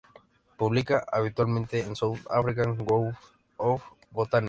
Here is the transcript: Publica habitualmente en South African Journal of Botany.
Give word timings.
Publica 0.57 1.05
habitualmente 1.11 1.81
en 1.81 1.95
South 1.95 2.25
African 2.27 2.75
Journal 2.75 3.15
of 3.57 3.83
Botany. 4.09 4.39